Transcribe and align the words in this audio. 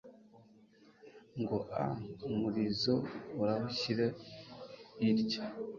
Ngo 1.41 1.57
«Umurizo 2.29 2.95
urawushyire 3.41 4.05
irya 5.09 5.41